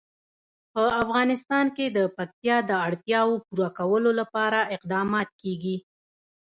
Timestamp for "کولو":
3.77-4.11